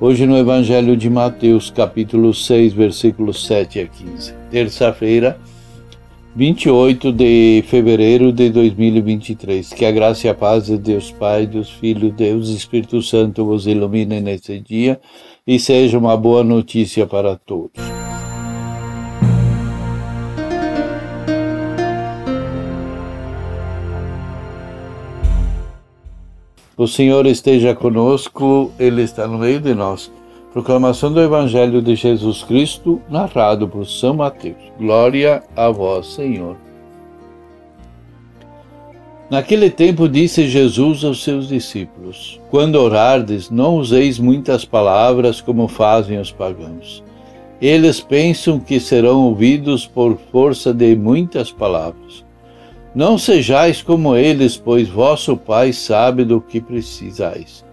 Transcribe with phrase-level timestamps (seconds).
[0.00, 4.34] Hoje no Evangelho de Mateus, capítulo 6, versículos 7 a 15.
[4.50, 5.38] Terça-feira,
[6.34, 9.72] 28 de fevereiro de 2023.
[9.72, 13.68] Que a graça e a paz de Deus Pai, Deus Filho, Deus Espírito Santo vos
[13.68, 15.00] ilumine nesse dia
[15.46, 18.03] e seja uma boa notícia para todos.
[26.76, 30.10] O Senhor esteja conosco, Ele está no meio de nós.
[30.52, 34.56] Proclamação do Evangelho de Jesus Cristo, narrado por São Mateus.
[34.76, 36.56] Glória a vós, Senhor.
[39.30, 46.18] Naquele tempo disse Jesus aos seus discípulos: Quando orardes, não useis muitas palavras como fazem
[46.18, 47.04] os pagãos.
[47.60, 52.24] Eles pensam que serão ouvidos por força de muitas palavras.
[52.94, 57.64] Não sejais como eles, pois vosso Pai sabe do que precisais,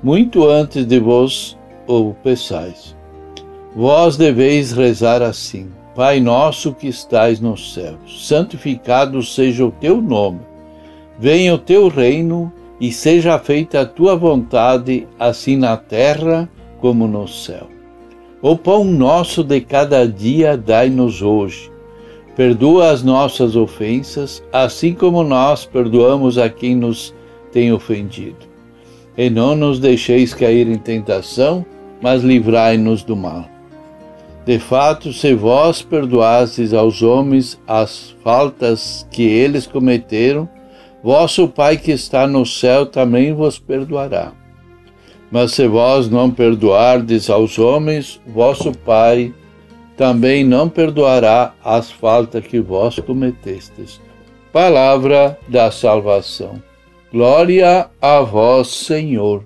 [0.00, 2.96] muito antes de vos o peçais.
[3.74, 10.40] Vós deveis rezar assim: Pai nosso que estais nos céus, santificado seja o teu nome.
[11.18, 16.48] Venha o teu reino e seja feita a tua vontade, assim na terra
[16.80, 17.66] como no céu.
[18.40, 21.74] O pão nosso de cada dia dai-nos hoje
[22.36, 27.14] Perdoa as nossas ofensas, assim como nós perdoamos a quem nos
[27.50, 28.36] tem ofendido.
[29.16, 31.64] E não nos deixeis cair em tentação,
[32.02, 33.46] mas livrai-nos do mal.
[34.44, 40.46] De fato, se vós perdoastes aos homens as faltas que eles cometeram,
[41.02, 44.32] vosso Pai que está no céu também vos perdoará.
[45.32, 49.32] Mas se vós não perdoardes aos homens, vosso Pai
[49.96, 54.00] também não perdoará as faltas que vós cometestes.
[54.52, 56.62] Palavra da salvação.
[57.10, 59.44] Glória a vós, Senhor.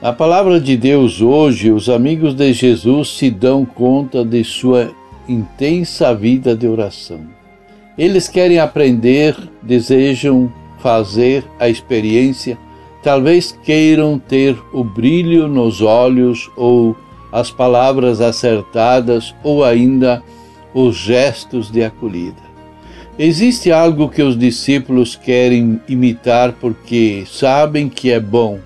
[0.00, 4.90] Na palavra de Deus hoje, os amigos de Jesus se dão conta de sua
[5.28, 7.20] intensa vida de oração.
[7.98, 10.50] Eles querem aprender, desejam
[10.82, 12.58] fazer a experiência,
[13.02, 16.96] talvez queiram ter o brilho nos olhos ou
[17.32, 20.22] as palavras acertadas ou ainda
[20.74, 22.50] os gestos de acolhida.
[23.18, 28.58] Existe algo que os discípulos querem imitar porque sabem que é bom,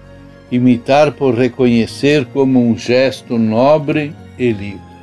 [0.51, 4.94] imitar por reconhecer como um gesto nobre e livre.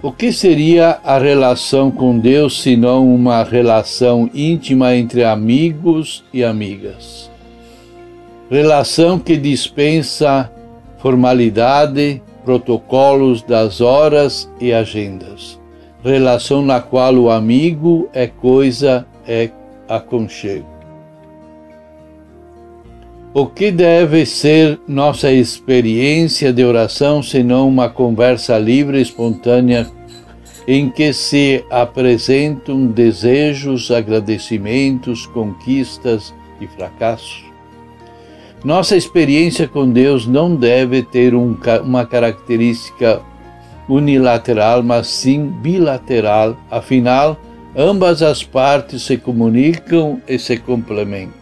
[0.00, 6.44] O que seria a relação com Deus se não uma relação íntima entre amigos e
[6.44, 7.28] amigas?
[8.48, 10.52] Relação que dispensa
[10.98, 15.60] formalidade, protocolos das horas e agendas.
[16.04, 19.50] Relação na qual o amigo é coisa, é
[19.88, 20.77] aconchego.
[23.34, 29.86] O que deve ser nossa experiência de oração senão uma conversa livre e espontânea
[30.66, 37.44] em que se apresentam desejos, agradecimentos, conquistas e fracassos?
[38.64, 43.20] Nossa experiência com Deus não deve ter um, uma característica
[43.86, 47.38] unilateral, mas sim bilateral, afinal,
[47.76, 51.37] ambas as partes se comunicam e se complementam.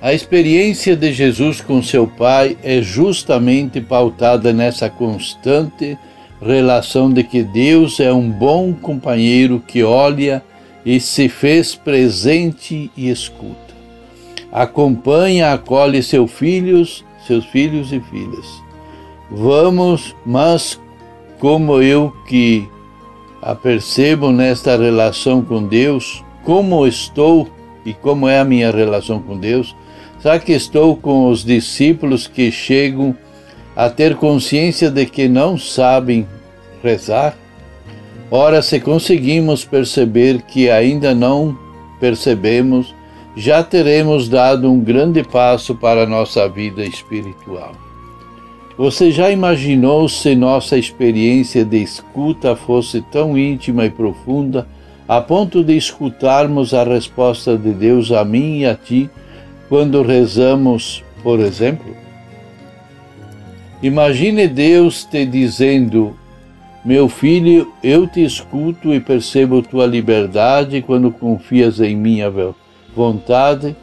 [0.00, 5.96] A experiência de Jesus com seu Pai é justamente pautada nessa constante
[6.40, 10.42] relação de que Deus é um bom companheiro que olha
[10.84, 13.74] e se fez presente e escuta.
[14.52, 18.46] Acompanha, acolhe seus filhos, seus filhos e filhas.
[19.30, 20.78] Vamos, mas
[21.38, 22.68] como eu que
[23.40, 27.48] a percebo nesta relação com Deus, como estou
[27.84, 29.74] e como é a minha relação com Deus,
[30.26, 33.16] Será que estou com os discípulos que chegam
[33.76, 36.26] a ter consciência de que não sabem
[36.82, 37.36] rezar?
[38.28, 41.56] Ora, se conseguimos perceber que ainda não
[42.00, 42.92] percebemos,
[43.36, 47.70] já teremos dado um grande passo para a nossa vida espiritual.
[48.76, 54.66] Você já imaginou se nossa experiência de escuta fosse tão íntima e profunda
[55.06, 59.08] a ponto de escutarmos a resposta de Deus a mim e a ti
[59.68, 61.94] quando rezamos, por exemplo?
[63.82, 66.16] Imagine Deus te dizendo:
[66.84, 72.32] Meu filho, eu te escuto e percebo tua liberdade quando confias em minha
[72.94, 73.76] vontade.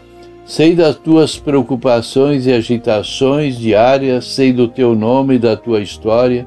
[0.45, 6.45] Sei das tuas preocupações e agitações diárias, sei do teu nome e da tua história.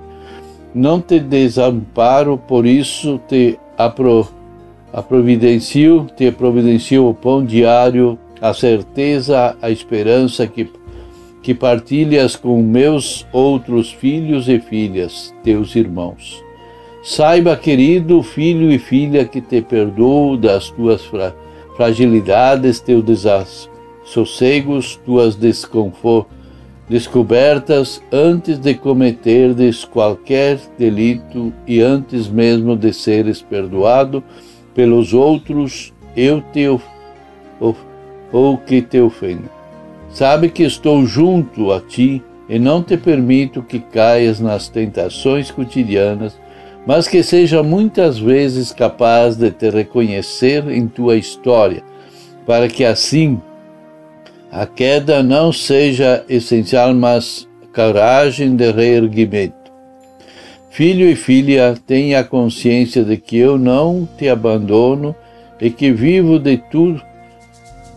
[0.74, 4.28] Não te desamparo, por isso te apro
[6.14, 10.70] te providencio o pão diário, a certeza, a esperança que,
[11.42, 16.44] que partilhas com meus outros filhos e filhas, teus irmãos.
[17.02, 21.34] Saiba, querido filho e filha, que te perdoo das tuas fra
[21.76, 25.36] fragilidades, teus desassossegos, tuas
[26.88, 34.24] descobertas antes de cometerdes qualquer delito e antes mesmo de seres perdoado
[34.74, 36.84] pelos outros eu te of,
[37.60, 37.78] of,
[38.32, 39.48] ou que te ofendo.
[40.10, 46.38] Sabe que estou junto a ti e não te permito que caias nas tentações cotidianas,
[46.86, 51.82] mas que seja muitas vezes capaz de te reconhecer em tua história,
[52.46, 53.40] para que assim
[54.50, 59.54] a queda não seja essencial, mas coragem de reerguimento.
[60.70, 65.14] Filho e filha, tenha consciência de que eu não te abandono
[65.60, 67.02] e que vivo de tudo,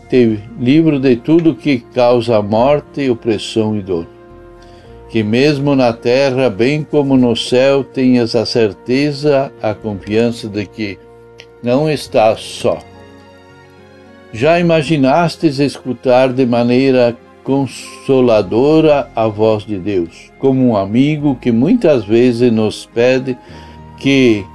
[0.09, 4.07] te livro de tudo que causa morte, opressão e dor.
[5.09, 10.99] Que mesmo na terra, bem como no céu, tenhas a certeza, a confiança de que
[11.63, 12.79] não estás só.
[14.33, 22.05] Já imaginastes escutar de maneira consoladora a voz de Deus, como um amigo que muitas
[22.05, 23.35] vezes nos pede
[23.97, 24.45] que,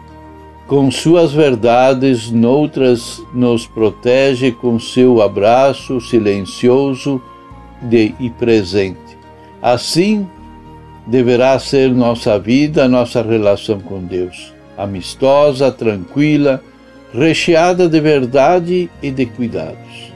[0.67, 7.21] com suas verdades, noutras nos protege com seu abraço silencioso
[7.83, 9.19] de, e presente.
[9.61, 10.27] Assim
[11.07, 16.63] deverá ser nossa vida, nossa relação com Deus, amistosa, tranquila,
[17.13, 20.15] recheada de verdade e de cuidados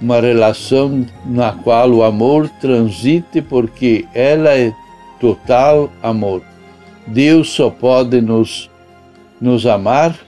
[0.00, 4.72] uma relação na qual o amor transite porque ela é
[5.20, 6.42] total amor.
[7.06, 8.69] Deus só pode nos,
[9.40, 10.18] nos amar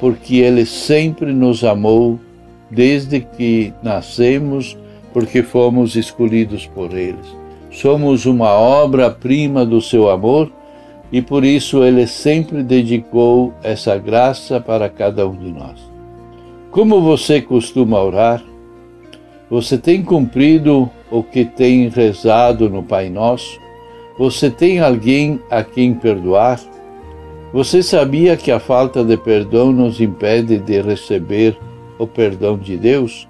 [0.00, 2.18] porque Ele sempre nos amou
[2.70, 4.76] desde que nascemos,
[5.12, 7.18] porque fomos escolhidos por Ele.
[7.70, 10.50] Somos uma obra-prima do seu amor
[11.12, 15.78] e por isso Ele sempre dedicou essa graça para cada um de nós.
[16.70, 18.42] Como você costuma orar?
[19.50, 23.60] Você tem cumprido o que tem rezado no Pai Nosso?
[24.16, 26.60] Você tem alguém a quem perdoar?
[27.52, 31.58] Você sabia que a falta de perdão nos impede de receber
[31.98, 33.28] o perdão de Deus?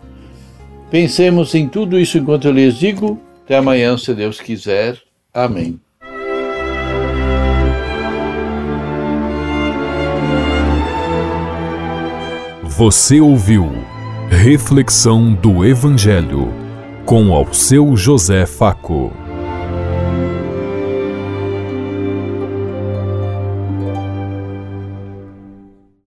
[0.90, 3.18] Pensemos em tudo isso enquanto eu lhes digo.
[3.44, 4.98] Até amanhã, se Deus quiser.
[5.32, 5.80] Amém.
[12.64, 13.70] Você ouviu
[14.30, 16.48] Reflexão do Evangelho
[17.04, 19.12] com ao seu José Faco.